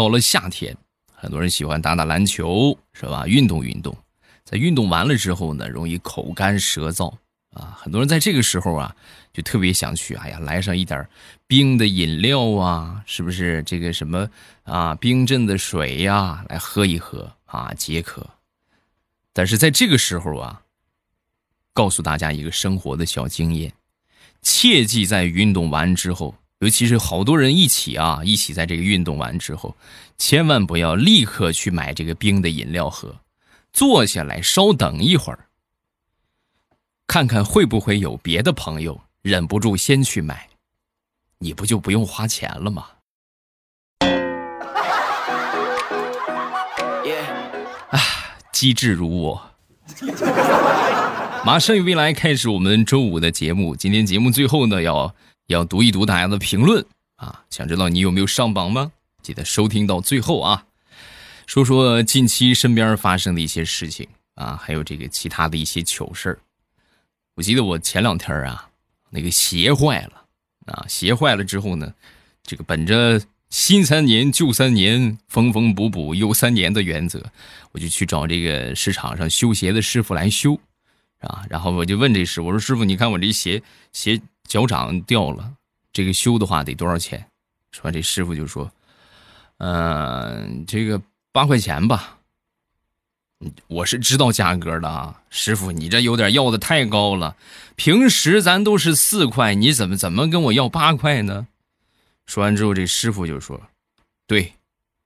[0.00, 0.74] 到了夏天，
[1.12, 3.26] 很多人喜欢打打篮球，是吧？
[3.26, 3.94] 运动运动，
[4.44, 7.14] 在运动完了之后呢，容易口干舌燥
[7.50, 7.76] 啊。
[7.78, 8.96] 很多人在这个时候啊，
[9.30, 11.06] 就特别想去，哎呀，来上一点
[11.46, 13.62] 冰的饮料啊，是不是？
[13.64, 14.26] 这个什么
[14.62, 18.26] 啊，冰镇的水呀，来喝一喝啊，解渴。
[19.34, 20.62] 但是在这个时候啊，
[21.74, 23.70] 告诉大家一个生活的小经验。
[24.40, 29.74] 切记在运动完之后，尤其是好多人一起啊，一起在这个运动完之后，
[30.18, 33.16] 千万不要立刻去买这个冰的饮料喝，
[33.72, 35.46] 坐下来稍等一会儿，
[37.06, 40.50] 看看会不会有别的朋友忍不住先去买，
[41.38, 42.88] 你不就不用花钱了吗？
[47.88, 47.98] 啊，
[48.52, 49.50] 机智如我。
[51.42, 53.74] 马上与未来开始我们周五的节目。
[53.74, 55.14] 今天节目最后呢，要
[55.54, 56.84] 要读一读大家的评论
[57.16, 57.44] 啊！
[57.50, 58.92] 想知道你有没有上榜吗？
[59.20, 60.64] 记得收听到最后啊！
[61.46, 66.38] 说说近期身边发生的一些事情啊，还有这个其他的一些糗事。
[67.34, 68.70] 我记得我前两天啊，
[69.10, 70.24] 那个鞋坏了
[70.66, 71.92] 啊，鞋坏了之后呢，
[72.44, 77.24] 这个本着新三年旧三年，缝缝补补又三年的原则，
[77.72, 80.60] 我就去找这个市场上修鞋的师傅来修。
[81.18, 85.54] 啊，然后我就问这师傅，我说师傅，你看我这鞋鞋脚掌掉了，
[85.92, 87.24] 这个修的话得多少钱？
[87.70, 88.68] 说这师傅就说，
[89.58, 92.18] 嗯，这个八块钱吧。
[93.68, 97.36] 我是知道价格的啊，师傅，你这有点要的太高了，
[97.76, 101.46] 平时咱都是四块，你怎么怎么跟我要八块呢？
[102.26, 103.62] 说完之后，这师傅就说，
[104.26, 104.52] 对，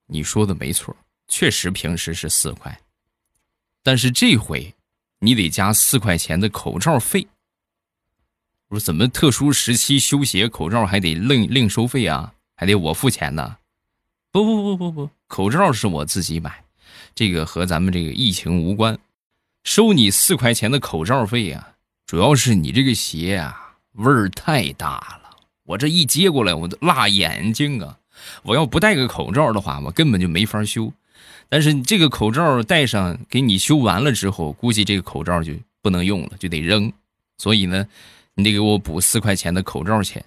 [0.06, 0.96] 你说的没错，
[1.28, 2.80] 确实平时是四块，
[3.82, 4.74] 但是这回。
[5.20, 7.26] 你得加四块钱的口罩费。
[8.68, 12.32] 我说怎么特殊时期修鞋口罩还得另另收费啊？
[12.56, 13.56] 还得我付钱呢？
[14.30, 16.64] 不不不不不，口罩是我自己买，
[17.14, 18.98] 这个和咱们这个疫情无关。
[19.64, 21.74] 收你四块钱的口罩费啊，
[22.06, 27.98] 主要是你这个鞋啊味儿太大了，我这一接过来我都辣眼睛啊！
[28.42, 30.92] 我要不戴个口罩的话，我根本就没法修。
[31.48, 36.92] 但是这个口罩戴上，给你修完了之后，估计这个口罩就不能用了，就得扔。
[37.38, 37.86] 所以呢，
[38.36, 40.24] 你得给我补四块钱的口罩钱。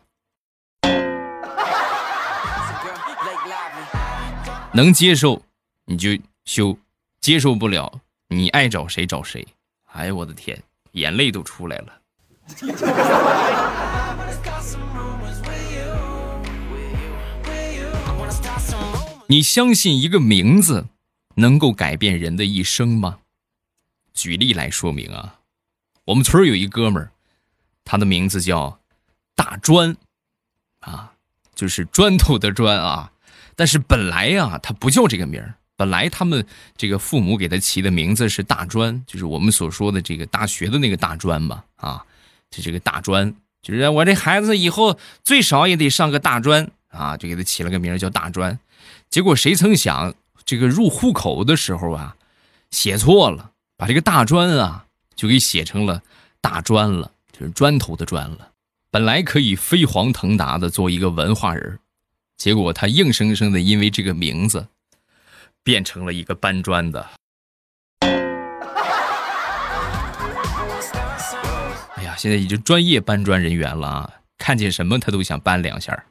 [4.73, 5.41] 能接受
[5.85, 6.09] 你就
[6.45, 6.77] 修，
[7.19, 9.45] 接受不了你爱找谁找谁。
[9.91, 10.57] 哎呀，我的天，
[10.91, 12.01] 眼泪都出来了。
[19.27, 20.85] 你相信一个名字？
[21.35, 23.19] 能够改变人的一生吗？
[24.13, 25.39] 举例来说明啊，
[26.05, 27.11] 我们村有一哥们儿，
[27.87, 28.77] 他的名字叫
[29.33, 29.95] 大砖，
[30.81, 31.13] 啊，
[31.55, 33.11] 就是砖头的砖啊。
[33.55, 36.45] 但是本来呀，他不叫这个名儿，本来他们
[36.75, 42.05] 这个父母给他起的名字是大专，就是我们所说的这个大学的那个大专嘛，啊，
[42.51, 48.59] 就这个大专，就是我这孩子以后最少也得上个大专啊，就给他起了个名叫大专。
[49.09, 50.13] 结果谁曾想？
[50.45, 52.15] 这个入户口的时候啊，
[52.71, 56.01] 写错了，把这个大专啊就给写成了
[56.39, 58.49] 大专了，就是砖头的砖了。
[58.89, 61.77] 本来可以飞黄腾达的做一个文化人，
[62.35, 64.67] 结果他硬生生的因为这个名字，
[65.63, 67.07] 变成了一个搬砖的。
[71.95, 74.09] 哎呀，现在已经专业搬砖人员了啊，
[74.39, 76.05] 看见什么他都想搬两下。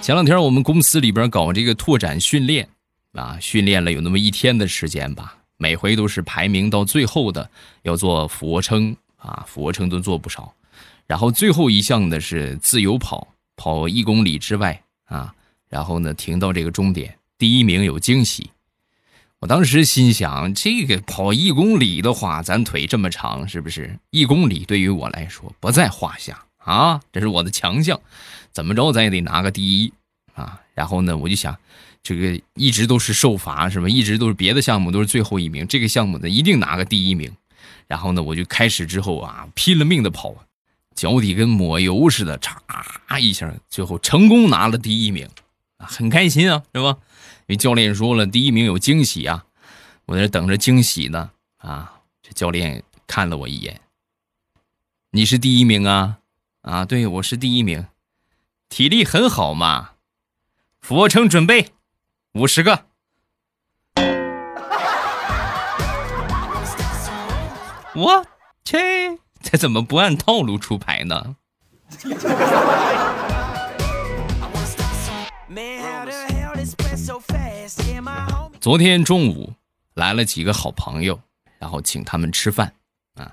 [0.00, 2.68] 前两天我们公司里边搞这个拓展训练，
[3.16, 7.50] 啊，训练了有那么一天的时间吧，每回都是排名到最后的
[7.82, 10.54] 要做俯卧撑啊，俯卧撑都做不少，
[11.06, 15.34] 然后最后一项的是自由跑，跑一公里之外啊，
[15.68, 18.50] 然后呢停到这个终点，第一名有惊喜。
[19.40, 27.00] 我当时心想，这个跑一公里的话，咱腿这么长，是不是一公里对于我来说不在话下啊？
[27.12, 28.00] 这是我的强项。
[28.52, 29.92] 怎么着，咱也得拿个第一
[30.34, 30.62] 啊！
[30.72, 31.54] 然后呢，我就想，
[32.06, 33.88] 这个一直都是受罚是吧？
[33.88, 37.32] 一直都是别的项目都是最后一名，这个项目呢一定拿个第一名。
[37.88, 40.32] 然后呢，我就开始之后啊，拼了命的跑，
[40.94, 45.28] 脚底跟抹油似的，嚓一下，最后成功拿了第一名，
[45.78, 46.96] 很开心啊，是吧？
[47.48, 49.44] 因为教练说了，第一名有惊喜啊，
[50.04, 51.92] 我在这等着惊喜呢啊！
[52.22, 53.80] 这教练看了我一眼，
[55.10, 56.18] 你是第一名啊？
[56.62, 57.84] 啊，对，我是第一名。
[58.68, 59.90] 体力很好嘛，
[60.80, 61.72] 俯卧撑准备
[62.36, 62.84] 五十个。
[67.94, 68.26] 我
[68.62, 68.76] 去，
[69.40, 71.34] 这怎么不按套路出牌呢？
[78.60, 79.54] 昨天中午
[79.94, 81.18] 来了几个好朋友，
[81.58, 82.70] 然后请他们吃饭
[83.14, 83.32] 啊。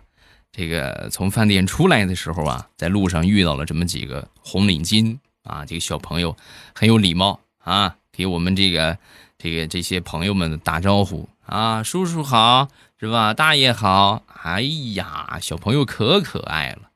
[0.50, 6.38] 这个从饭店出来的时候啊，在路上遇到了这么几个红领巾啊，这个小朋友
[6.74, 8.98] 很有礼貌啊，给我们这个
[9.38, 13.34] 这个这些朋友们打招呼啊，叔叔好是吧？
[13.34, 14.62] 大爷好，哎
[14.94, 16.90] 呀，小朋友可可爱了。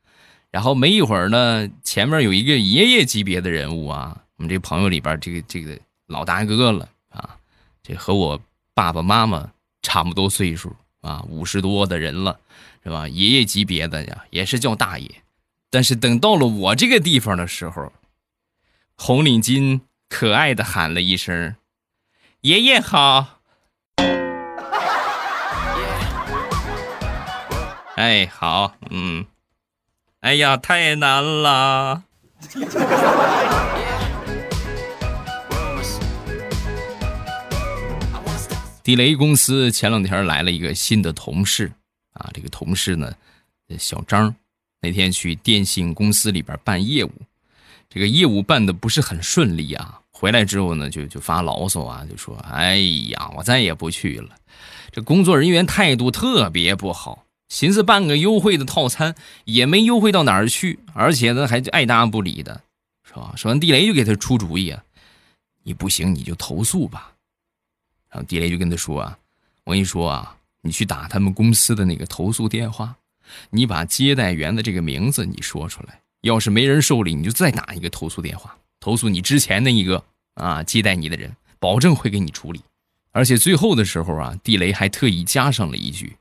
[0.50, 7.36] 然后没一会儿呢，前面有一个爷爷级别的人物啊，我们这朋友里边这个这个老大哥了啊，
[7.82, 8.40] 这和我
[8.72, 9.50] 爸爸妈妈
[9.82, 12.40] 差不多岁数啊，五十多的人了，
[12.82, 13.06] 是吧？
[13.08, 15.22] 爷爷级别的呀，也是叫大爷。
[15.68, 17.92] 但是等到了我这个地方的时候，
[18.96, 21.56] 红领巾可爱的喊了一声
[22.42, 23.40] ：“爷爷好。
[27.96, 29.26] ”哎，好，嗯。
[30.20, 32.02] 哎呀，太难了！
[38.82, 41.70] 地雷公司前两天来了一个新的同事
[42.14, 43.14] 啊，这个同事呢，
[43.78, 44.34] 小张，
[44.80, 47.12] 那天去电信公司里边办业务，
[47.88, 52.76] 这个业务办的不是很顺利啊，回来之后呢，就就发牢骚啊，就说：“哎
[53.10, 54.34] 呀，我再也不去了，
[54.90, 62.60] 这工作人员态度特别不好。”寻思办个优惠的套餐也没优惠到哪儿去，而且呢还爱答不理的，
[63.06, 63.32] 是吧？
[63.36, 64.82] 说完地雷就给他出主意啊，
[65.62, 67.12] 你不行你就投诉吧。
[68.10, 69.16] 然后地雷就跟他说啊，
[69.62, 72.96] 我跟你说啊，你去打他们公司的那个投诉电话，
[73.50, 80.04] 你把接待员的这个名字你说出来，要是没人受理，你就再打一个投诉电话，投诉你之前的一个
[80.34, 82.60] 啊接待你的人，保证会给你处理。
[83.12, 86.16] 而且最后的时候啊，地雷还特意加上了一句。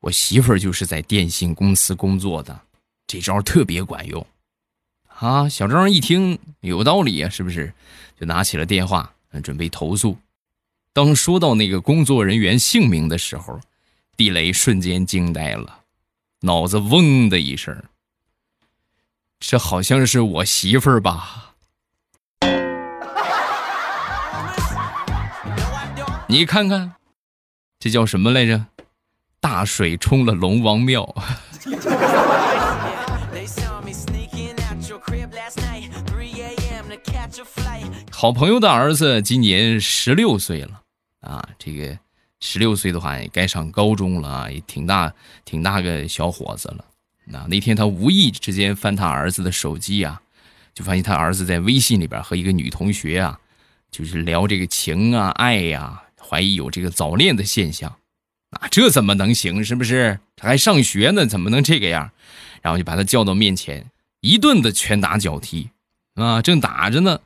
[0.00, 2.60] 我媳妇儿就是在电信公司工作的，
[3.06, 4.26] 这招特别管用，
[5.08, 5.46] 啊！
[5.46, 7.72] 小张一听有道理啊，是不是？
[8.18, 10.16] 就拿起了电话，准备投诉。
[10.92, 13.60] 当说到那个工作人员姓名的时候，
[14.16, 15.80] 地雷瞬间惊呆了，
[16.40, 17.84] 脑子嗡的一声，
[19.38, 21.49] 这好像是我媳妇儿吧？
[26.30, 26.92] 你看看，
[27.80, 28.64] 这叫什么来着？
[29.40, 31.02] 大水冲了龙王庙。
[38.12, 40.80] 好朋友的儿子今年十六岁了
[41.22, 41.98] 啊，这个
[42.38, 45.12] 十六岁的话也该上高中了啊，也挺大
[45.44, 46.84] 挺大个小伙子了。
[47.24, 50.22] 那那天他无意之间翻他儿子的手机啊，
[50.74, 53.40] 就发现他儿子在微信里边和一个女同学啊，
[53.90, 56.00] 就是聊这个情啊爱呀，
[56.30, 57.96] 怀疑有这个早恋的现象。
[58.50, 59.64] 啊，这怎么能行？
[59.64, 60.20] 是不是？
[60.36, 62.12] 他还上学呢，怎么能这个样？
[62.62, 63.90] 然后就把他叫到面前，
[64.20, 65.70] 一顿的拳打脚踢。
[66.14, 67.20] 啊，正打着呢，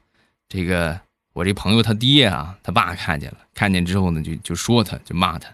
[0.48, 1.00] 这个
[1.32, 5.48] 我这朋友他爹啊，他爸看见了，看见之后呢，就就说他，就骂他，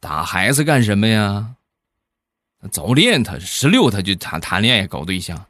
[0.00, 1.54] 打孩子干什么呀？
[2.70, 5.46] 早恋，他十六他就谈谈恋爱搞对象。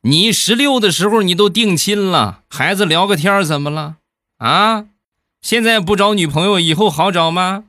[0.00, 3.98] 你十六的时候你都定亲了，孩子聊个天怎么了？
[4.38, 4.86] 啊？
[5.42, 7.64] 现在不找女朋友，以后好找吗？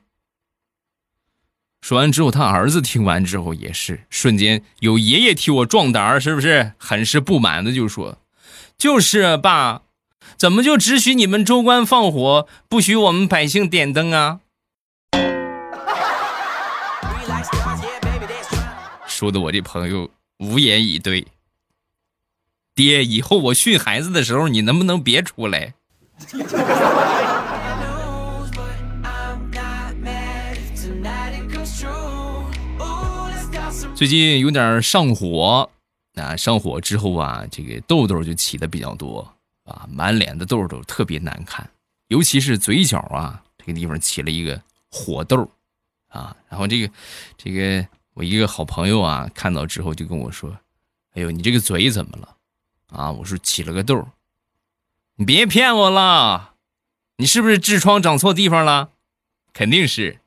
[1.82, 6.72] 说完之后，他儿子听完之后也是瞬间有爷爷替我壮胆儿，是不是？
[6.78, 8.18] 很是不满的就说
[8.78, 9.84] ：“就是爸，
[10.38, 14.40] 怎么就只许你们州官放火，不许我们百姓点灯啊？”
[19.06, 21.28] 说的我这朋友无言以对。
[22.74, 25.76] 爹，以后我训孩子的时候，你能不能别出来？
[33.96, 35.70] 最近有点上火，
[36.16, 39.28] 啊，上火之后啊，这个痘痘就起的比较多
[39.64, 41.70] 啊，满脸的痘痘特别难看，
[42.08, 45.50] 尤其是嘴角啊这个地方起了一个火痘，
[46.10, 46.94] 啊，然后这个
[47.38, 50.52] 这个我一个好朋友啊看到之后就跟我说
[51.16, 52.36] ：“哎呦，你这个嘴怎么了？”
[52.96, 54.08] 啊，我说起了个痘，
[55.18, 56.56] 你别骗我了，
[57.20, 58.90] 你是不是痔疮长错地方了？
[59.54, 60.20] 肯定是。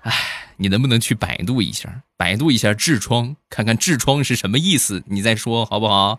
[0.00, 0.12] 哎
[0.56, 5.02] 你能不能去百度一下，百度一下痔疮，看看痔疮是什么意思？
[5.08, 6.18] 你再说好不好？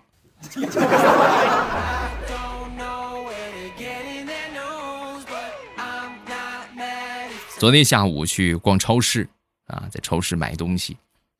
[7.57, 9.27] 昨天下午去逛超市
[9.65, 10.95] 啊，在超市买东西，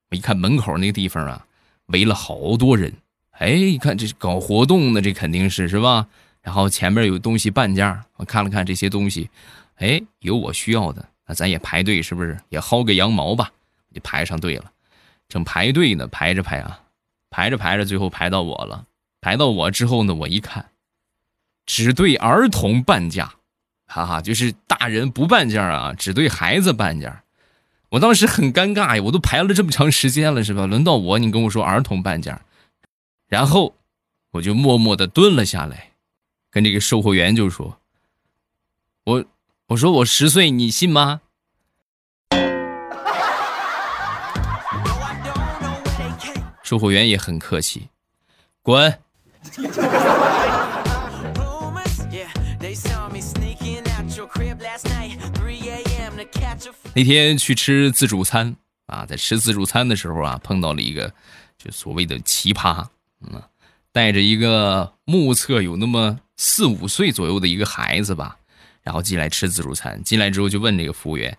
[0.10, 1.46] 我一看门口那个地方啊，
[1.90, 2.92] 围了好多人。
[3.32, 6.08] 哎，一看这是搞活动的，这肯定是是吧？
[6.42, 9.30] 然后前面有东西半价，我看了看这些东西，
[9.76, 11.06] 哎，有我需要的。
[11.28, 13.52] 那咱也排队，是不是也薅个羊毛吧？
[13.94, 14.72] 就排上队了，
[15.28, 16.82] 正排队呢，排着排啊，
[17.30, 18.86] 排着排着，最后排到我了。
[19.22, 20.66] 排到我之后呢，我一看，
[21.66, 23.34] 只对儿童半价，
[23.86, 27.24] 哈哈，就是大人不半价啊，只对孩子半价。
[27.90, 30.68] 我当时很尴尬呀，我都排了这么长时间了，是吧？
[30.68, 32.42] 轮到我，你跟我说儿童半价，
[33.28, 33.76] 然后
[34.32, 35.92] 我就默默的蹲了下来，
[36.52, 37.80] 跟这个售货员就说
[39.06, 39.26] ：“我
[39.70, 41.22] 我说我十岁，你信吗？”
[46.62, 47.90] 售货员也很客气，
[48.62, 49.00] 滚。
[57.00, 61.14] 那天去吃自助餐啊，在吃自助餐的时候啊，碰到了一个
[61.58, 62.88] 就所谓的奇葩，
[63.22, 63.42] 嗯，
[63.94, 68.36] 带着一个目测有那么四五岁左右的一个孩子吧，
[68.82, 70.04] 然后进来吃自助餐。
[70.04, 71.38] 进来之后就问这个服务员：“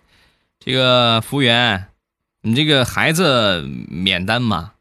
[0.59, 1.89] 这个服务员，
[2.41, 4.71] 你这个孩子免单吗？”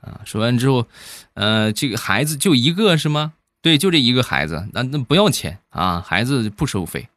[0.00, 0.86] 啊，说完之后，
[1.34, 3.34] 呃，这个孩子就一个是吗？
[3.60, 7.10] 对，就这一个孩子，那那不要钱啊，孩子不收费。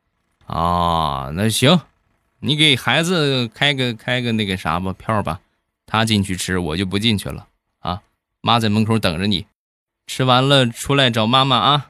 [0.48, 1.80] 啊，那行，
[2.46, 5.40] 你给孩子开个开个那个啥吧票吧，
[5.88, 7.48] 他进去吃，我就不进去了
[7.80, 8.04] 啊。
[8.42, 9.48] 妈在门口等着你，
[10.06, 11.88] 吃完了出来找妈妈啊。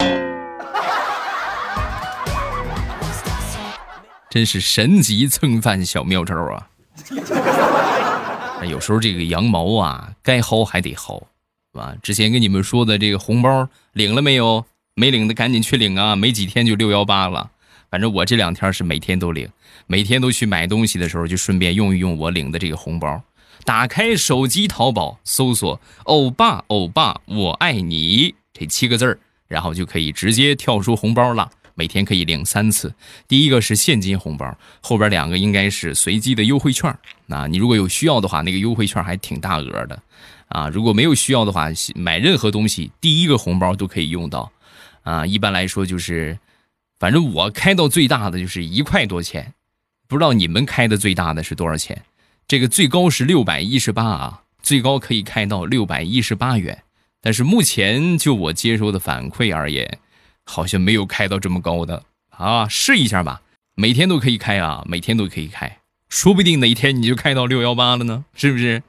[4.28, 6.68] 真是神级蹭饭小妙招啊！
[8.66, 11.20] 有时候这个羊毛啊，该薅还得薅，
[11.72, 11.94] 是吧？
[12.02, 14.66] 之前跟你们说的这个红包领了没有？
[14.96, 16.16] 没领的赶紧去领啊！
[16.16, 17.52] 没几天就六幺八了。
[17.88, 19.50] 反正我这两天是每天都领，
[19.90, 23.20] 每天都去买东西的时候就顺便用一用我领的这个红包。
[23.64, 29.18] 打开手机淘宝，搜索“欧巴欧巴我爱你”这七个字儿，
[29.48, 31.50] 然后就可以直接跳出红包了。
[31.74, 32.94] 每天可以领三次，
[33.26, 36.96] 第一个是现金红包，后边两个应该是随机的优惠券。
[37.26, 40.00] 那你如果有需要的话，那个优惠券还挺大额的
[40.46, 40.68] 啊。
[40.68, 41.66] 如果没有需要的话，
[41.96, 44.52] 买任何东西第一个红包都可以用到
[45.02, 45.26] 啊。
[45.26, 46.38] 一般来说就是，
[47.00, 49.52] 反正我开到最大的就是一块多钱，
[50.10, 52.02] 不知道你们开的最大的是多少钱？
[52.48, 56.82] 这个最高是六百一十八啊，最高可以开到六百一十八元。
[57.22, 59.98] 但是目前就我接收的反馈而言。
[60.46, 63.40] 好像没有开到这么高的啊，试一下吧，
[63.76, 68.82] 每天都可以开啊，每天都可以开，说不定哪一天你就开到六幺八了呢，是不是？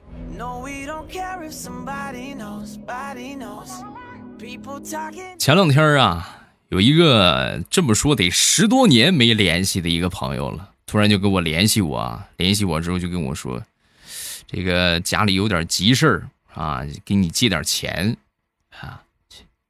[5.38, 13.62] 前两天啊，有一个这么说得十多年没联系的一个朋友了，突然就跟我联系我，联系我之后就跟我说，
[14.46, 18.14] 这个家里有点急事儿啊，给你借点钱
[18.78, 19.02] 啊。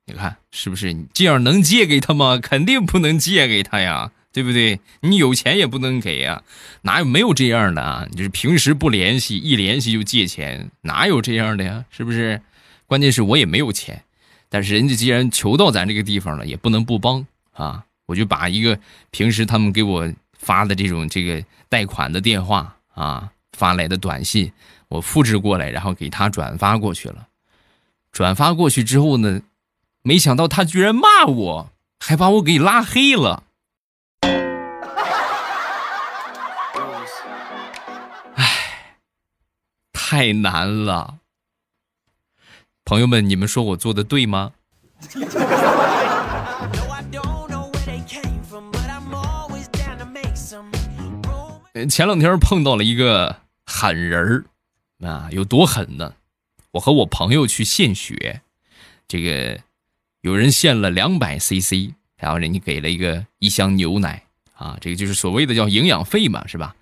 [0.05, 0.93] 你看是不是？
[0.93, 2.41] 你这样能借给他吗？
[2.43, 4.81] 肯定不能借给他呀，对不对？
[5.03, 6.43] 你有钱也不能给呀，
[6.81, 8.09] 哪有没有这样的啊？
[8.17, 11.85] 就是平时不联系，一联系就借钱，哪有这样的呀？
[11.91, 12.43] 是不是？
[12.89, 14.03] 关键是我也没有钱，
[14.49, 17.85] 但是人家既然求到咱这个地方了，也不能不帮啊！
[18.07, 18.81] 我就把一个
[19.13, 20.13] 平时他们给我
[20.43, 24.53] 发的这种这个贷款的电话啊发来的短信，
[24.89, 27.29] 我复制过来，然后给他转发过去了。
[28.13, 29.41] 转发过去之后呢？
[30.05, 31.71] 没想到他居然骂我，
[32.01, 33.45] 还把我给拉黑了。
[38.35, 38.99] 唉，
[39.93, 41.19] 太难了。
[42.85, 44.55] 朋友们，你们说我做的对吗？
[51.89, 53.37] 前两天碰到了一个
[53.67, 56.15] 狠人儿啊，有多狠呢？
[56.73, 58.43] 我和我朋友去献血，
[59.07, 59.61] 这个。
[60.23, 64.23] 有人献了两百 CC，然后人家给了一个一箱牛奶
[64.55, 66.77] 啊，这个就是所谓的叫营养费嘛，是吧？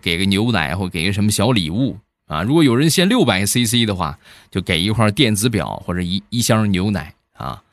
[0.00, 2.44] 给个牛奶或给个什么小礼物啊。
[2.44, 7.64] 如果有人献六百 CC 的话，就给一块电子表或者一一箱牛奶啊。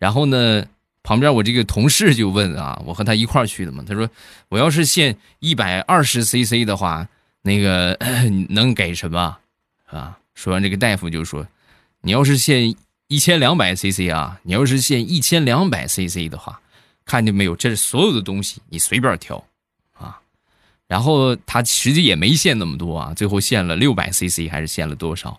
[0.00, 0.66] 然后呢，
[1.04, 4.10] 旁边我这个同事就问啊，我和他一块去的嘛，他说
[4.48, 7.06] 我要是献一百二十 CC 的话，
[7.42, 7.96] 那个
[8.50, 9.36] 能给什么
[9.86, 10.18] 啊？
[10.34, 11.46] 说完这个大夫就说，
[12.00, 12.74] 你要是献。
[13.06, 14.40] 一千两百 CC 啊！
[14.44, 16.62] 你要是限一千两百 CC 的话，
[17.04, 17.54] 看见没有？
[17.54, 19.44] 这是所有的东西，你随便挑
[19.92, 20.18] 啊。
[20.88, 25.38] 然后他实际也没限那么多啊，最后限了六百 CC 还是限了多少？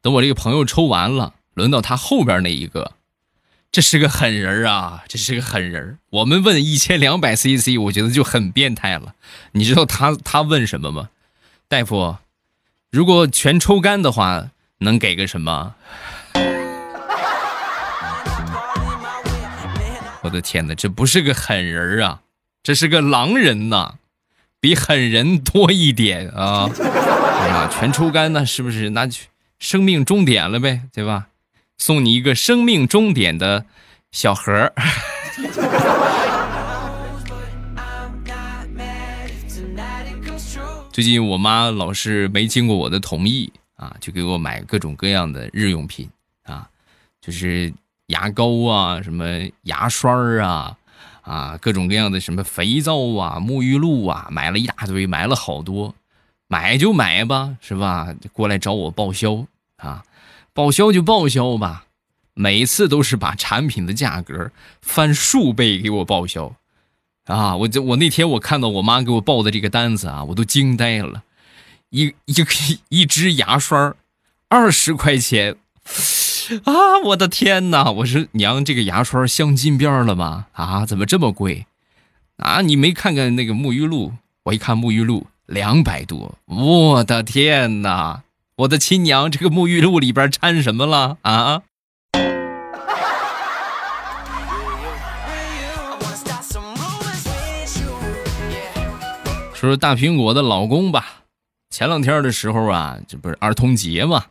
[0.00, 2.92] 等我这个朋友抽完了，轮到他后边那一个，
[3.74, 5.02] 这是个狠人啊！
[5.08, 5.98] 这是个狠人。
[6.10, 9.16] 我们问一千两百 CC，我觉得就很变态了。
[9.50, 11.08] 你知道他他问什么吗？
[11.66, 12.18] 大夫，
[12.92, 15.74] 如果全抽干的话，能给个什么？
[20.22, 22.20] 我的天哪，这不是个狠人啊，
[22.62, 23.94] 这是个狼人呐！
[24.60, 26.70] 比狠人多一点啊！
[27.72, 28.90] 全抽干那是不是？
[28.90, 29.18] 那就
[29.58, 31.26] 生命终点了呗，对吧？
[31.78, 33.66] 送你一个生命终点的
[34.12, 34.72] 小盒儿。
[40.92, 46.08] 最近我妈老是没经过我的同意啊，就给我买各种各样的日用品
[46.44, 46.70] 啊，
[47.20, 47.74] 就是
[48.06, 49.26] 牙膏啊，什么
[49.62, 50.78] 牙刷啊，
[51.22, 55.92] 啊，各种各样的什么肥皂啊、沐浴露啊，买了一大堆，买了好多，
[56.46, 58.14] 买就买吧，是吧？
[58.32, 59.44] 过来找我报销
[59.78, 60.04] 啊，
[60.54, 61.86] 报销就报销吧，
[62.32, 66.54] 每次都是把产品的价格翻数倍给我报销。
[67.24, 67.56] 啊！
[67.56, 71.22] 我这我那天我看到我妈给我报的这个单子啊，我都惊呆了。
[71.88, 72.46] 一一个
[72.90, 73.94] 一支牙刷，
[74.48, 75.56] 二十块钱
[76.64, 76.98] 啊！
[77.06, 77.90] 我的天哪！
[77.90, 80.48] 我说娘，这个牙刷镶金边了吗？
[80.52, 81.66] 啊，怎么这么贵？
[82.36, 84.12] 啊，你没看看那个沐浴露？
[84.42, 88.23] 我一看沐浴露两百多，我的天哪！
[88.56, 91.62] 我的亲娘，这个沐浴露里边掺什么了啊？
[99.52, 101.24] 说说大苹果的老公吧，
[101.70, 104.26] 前两天的时候啊，这不是儿童节嘛，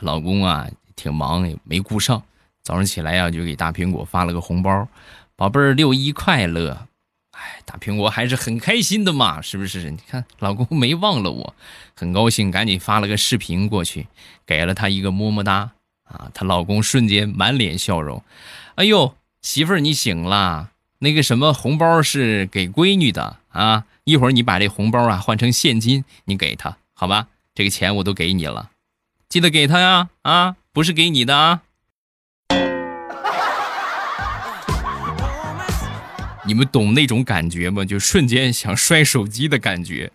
[0.00, 0.66] 老公啊
[0.96, 2.20] 挺忙也没顾上，
[2.64, 4.88] 早上起来呀就给大苹果发了个红包，
[5.36, 6.88] 宝贝儿六一快乐，
[7.40, 9.90] 哎，大苹果还是很开心的嘛，是不是？
[9.90, 11.54] 你看老公没忘了我，
[11.94, 14.08] 很高兴，赶紧发了个视频过去，
[14.44, 15.70] 给了他一个么么哒
[16.04, 18.22] 啊，她老公瞬间满脸笑容，
[18.74, 23.84] 哎呦，媳妇儿你醒了，那个什么红包是给闺女的啊。
[24.02, 27.28] 一会儿你把这红包啊换成现金，你给她好吧？
[27.54, 28.70] 这个钱我都给你了，
[29.28, 30.08] 记得给她呀！
[30.22, 31.62] 啊，不是给你的啊！
[36.48, 37.84] 你们懂那种感觉吗？
[37.84, 40.10] 就瞬间想摔手机的感觉，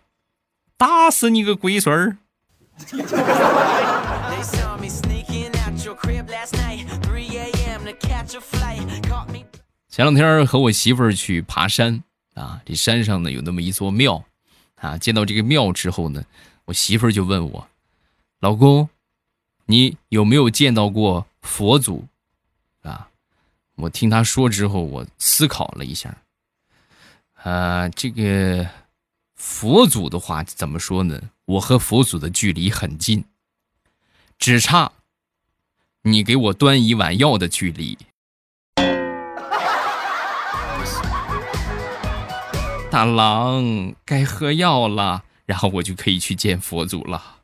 [0.75, 2.17] 打死你个龟孙儿！
[9.87, 12.03] 前两天和我媳妇儿去爬山。
[12.33, 14.25] 啊，这山上呢有那么一座庙，
[14.77, 16.23] 啊，见到这个庙之后呢，
[16.65, 17.67] 我媳妇儿就问我，
[18.39, 18.89] 老公，
[19.67, 22.07] 你有没有见到过佛祖？
[22.81, 23.07] 啊，
[23.75, 26.17] 我听她说之后，我思考了一下，
[27.43, 28.69] 啊，这个
[29.35, 31.19] 佛祖的话怎么说呢？
[31.43, 33.25] 我和佛祖的距离很近，
[34.39, 34.93] 只差
[36.03, 37.97] 你给我端一碗药的距离。
[42.89, 47.39] 大郎该喝药了，然后我就可以去见佛祖了。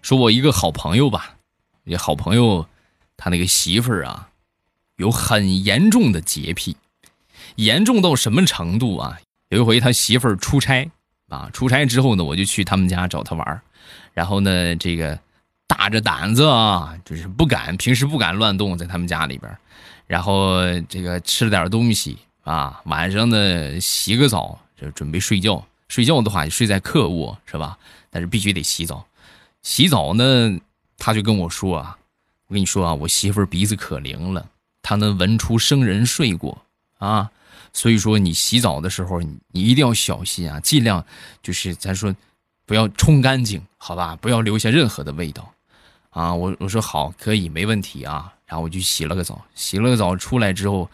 [0.00, 1.36] 说，我一个好朋友吧，
[1.84, 2.66] 你好朋友，
[3.16, 4.30] 他那个媳妇儿啊，
[4.96, 6.76] 有很严重的洁癖，
[7.56, 9.18] 严重到什么程度啊？
[9.48, 10.90] 有一回他媳妇儿出差
[11.28, 13.62] 啊，出差之后呢，我就去他们家找他玩儿，
[14.12, 15.18] 然后呢，这个。
[15.66, 19.56] 大着胆子啊，就是不敢，平时不敢乱动，在他们家里边，
[20.08, 25.64] 然后这个吃了点东西啊，晚上呢洗个澡，就准备睡觉。
[25.86, 27.78] 睡觉的话就睡在客卧，是吧？
[28.10, 29.06] 但是必须得洗澡。
[29.62, 30.58] 洗澡呢，
[31.00, 31.98] 他就跟我说啊，
[32.46, 34.48] 我跟你说啊，我媳妇鼻子可灵了，
[34.82, 36.62] 她能闻出生人睡过
[36.98, 37.30] 啊。
[37.72, 41.04] 所以说你洗澡的时候，你你一定要小心啊，尽量
[41.42, 42.14] 就是咱说
[42.66, 44.16] 不要冲干净，好吧？
[44.20, 45.52] 不要留下任何的味道。
[46.10, 48.32] 啊，我我说好，可以，没问题啊。
[48.46, 50.90] 然后我就洗了个澡，洗了个澡出来之后，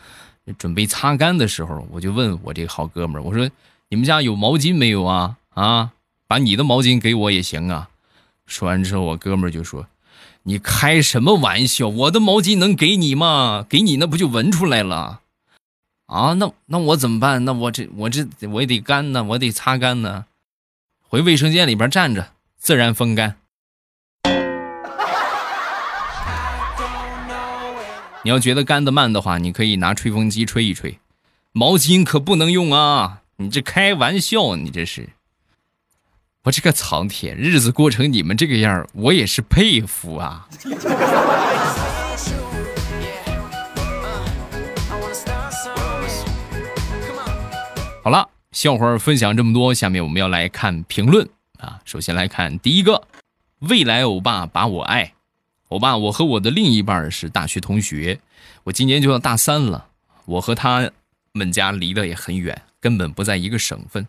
[0.59, 3.51] 准备擦干的时候，我就问我这个好哥们儿，我说
[3.89, 5.39] 你们家有毛巾没有啊？
[5.55, 5.93] 啊，
[6.27, 7.89] 把你的毛巾给我也行啊。
[8.45, 9.87] 说完之后，我哥们儿就说
[10.49, 11.89] ：“你开什么玩笑？
[11.89, 13.67] 我的毛巾能给你吗？
[13.69, 15.23] 给你那不就闻出来了？
[16.07, 17.45] 啊，那那我怎么办？
[17.45, 20.27] 那我这我这我也得干呢，我得擦干呢。
[21.09, 23.39] 回卫生间里边站着，自然风干。
[28.23, 31.01] ”你要觉得干的慢的话，你可以拿吹风机吹一吹，
[31.51, 33.23] 毛巾可不能用啊！
[33.39, 35.09] 你这开玩笑，你这是。
[36.47, 40.47] 我这个苍天，日子过成你们这个样我也是佩服啊！
[48.05, 51.29] 好了，笑话分享这么多，下面我们要来看评论
[51.59, 51.81] 啊。
[51.85, 53.09] 首先来看第一个，
[53.59, 55.15] 未来欧巴把我爱。
[55.71, 58.21] 欧巴，我和我的另一半是大学同学，
[58.63, 59.87] 我今年就要大三了。
[60.27, 60.93] 我和他
[61.33, 64.07] 们家离得也很远，根本不在一个省份。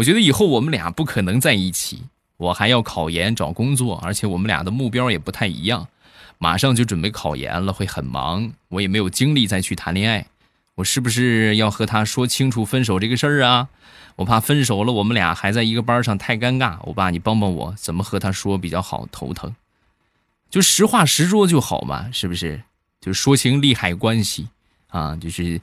[0.00, 2.04] 我觉得以后我们俩不可能在一起。
[2.38, 5.88] 我还要考研找工作，而且我们俩的目标也不太一样。
[6.38, 10.24] 马上就准备考研了，会很忙，我也没有精力再去谈恋爱。
[10.76, 13.68] 我是不是要和他说清楚分手这个事儿啊？
[14.16, 16.78] 我怕分手了，我们俩还在一个班上太尴尬。
[16.84, 19.06] 我爸，你帮帮我，怎么和他说比较好？
[19.12, 19.54] 头疼，
[20.48, 22.62] 就实话实说就好嘛，是不是？
[23.02, 24.48] 就说清利害关系
[24.88, 25.60] 啊，就是，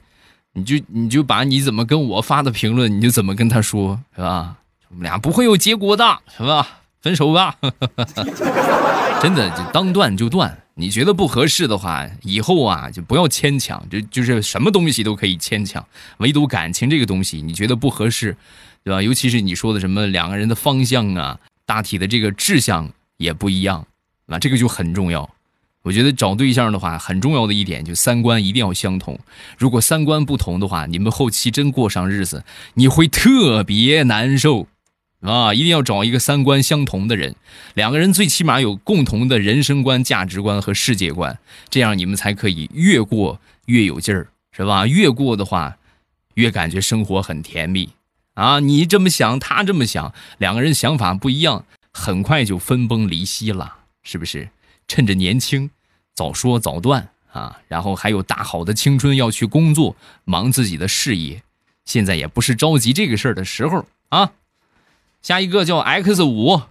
[0.54, 4.56] 你就你就把你怎么跟我发的评论，你就怎么跟他说，是吧？
[4.88, 6.66] 我们俩不会有结果的，是吧？
[7.00, 7.54] 分手吧，
[9.22, 10.58] 真的就当断就断。
[10.74, 15.84] 你觉得不合适的话，以后啊就不要牵强，就就是什么东西都可以牵强，
[16.18, 18.36] 唯独感情这个东西，你觉得不合适，
[18.82, 19.02] 对吧？
[19.02, 23.86] 尤其是你说的什么两个人的方向啊，大体的这个志向也不一样，
[24.26, 25.28] 那这个就很重要。
[25.88, 29.18] 我觉得找对象的话，很重要的一点就三观一定要相同。
[29.56, 34.66] 如果三观不同的话，你们后期真过上日子，你会特别难受。
[35.20, 37.34] 啊，一定要找一个三观相同的人，
[37.72, 41.38] 两个人最起码有共同的人生观、价值观和世界观，
[41.70, 44.86] 这样你们才可以越过越有劲儿，是吧？
[44.86, 45.78] 越过的话，
[46.34, 47.88] 越感觉生活很甜蜜。
[48.34, 54.50] 啊，你这么想，他这么想，两个人想法不一样，很快就分崩离析了，是不是？
[54.86, 55.70] 趁着年轻，
[56.18, 57.60] 早说早断啊！
[57.68, 61.42] 然后还有大好的青春要去工作，忙自己的事业，
[61.84, 64.32] 现在也不是着急这个事儿的时候啊。
[65.22, 66.62] 下一个叫 X 五，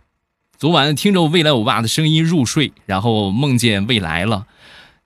[0.57, 4.47] 昨晚听着未来欧巴的声音入睡，然后梦见未来了。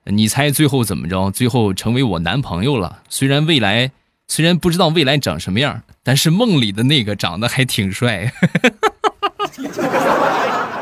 [0.06, 1.30] 你猜最后怎么着？
[1.30, 3.04] 最后成为我男朋友了。
[3.08, 3.92] 虽然未来
[4.26, 8.32] 虽然不知道未来长什么样，但是梦里的那个长得还挺帅。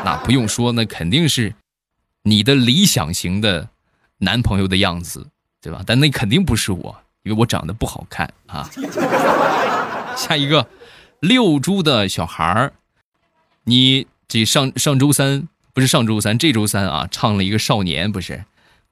[0.03, 1.53] 那不用说，那肯定是
[2.23, 3.69] 你的理想型的
[4.19, 5.27] 男朋友的样子，
[5.61, 5.83] 对吧？
[5.85, 8.69] 但那肯定不是我，因为我长得不好看啊。
[10.17, 10.67] 下一个。
[11.21, 12.73] 六猪的小孩儿，
[13.65, 18.43] 你这上上周三不是上周三，这周三啊，唱了一个少年，不是？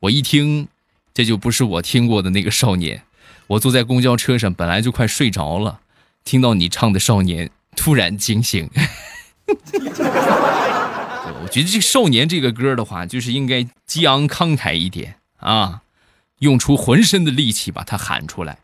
[0.01, 0.67] 我一听，
[1.11, 3.01] 这就不是我听过的那个少年。
[3.47, 5.79] 我坐在公交车上，本来就快睡着了，
[6.23, 8.69] 听到你唱的少年，突然惊醒。
[11.49, 15.81] 觉得这少年这个歌的话，就是应该激昂慷慨一点啊，
[16.39, 18.59] 用出浑身的力气把它喊出来。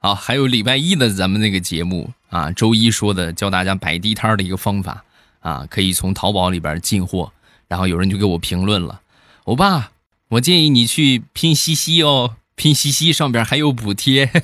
[0.00, 5.04] 好，还有礼拜一的咱们那个节目啊，周一说的教大家摆地摊的一个方法
[5.40, 7.32] 啊，可以从淘宝里边进货。
[7.66, 9.02] 然后有人就给我评论了，
[9.44, 9.90] 欧巴，
[10.28, 14.30] 我建议你去拼夕夕哦，拼夕夕上边还有补贴。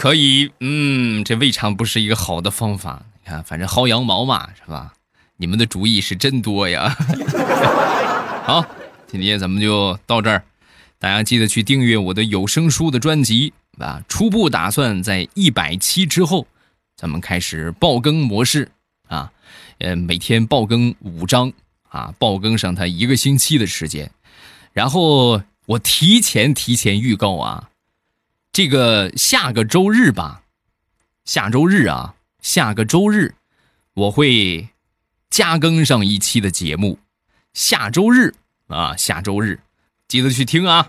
[0.00, 3.04] 可以，嗯，这未尝不是一个好的方法。
[3.22, 4.94] 你看，反正薅羊毛嘛，是吧？
[5.36, 6.88] 你们的主意是真多呀。
[8.46, 8.64] 好，
[9.06, 10.42] 今天咱们就到这儿。
[10.98, 14.02] 大家记得去订阅我的有声书的专辑啊！
[14.08, 16.46] 初步打算在一百期之后，
[16.96, 18.70] 咱们开始爆更模式
[19.06, 19.30] 啊，
[19.80, 21.52] 呃，每天爆更五章
[21.90, 24.10] 啊，爆更上它一个星期的时间。
[24.72, 27.69] 然后我提前提前预告啊，
[28.62, 30.42] 这个下个周日吧，
[31.24, 33.34] 下周日啊，下个周日
[33.94, 34.68] 我会
[35.30, 36.98] 加更上一期的节目。
[37.54, 38.34] 下周日
[38.66, 39.60] 啊，下周日。
[40.08, 40.86] 记得去听啊！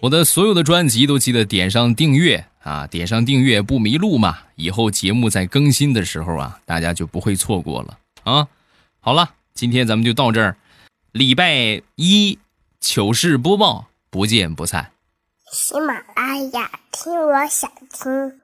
[0.00, 4.36] 我的所有的专辑都记得点上订阅啊，点上订阅不迷路嘛。
[4.56, 8.48] 以后节目在更新的时候啊，大家就不会错过了啊。
[8.98, 10.56] 好了，今天咱们就到这儿，
[11.12, 12.36] 礼拜一
[12.80, 14.90] 糗事播报，不见不散。
[15.52, 18.39] 喜马拉雅听，我想听。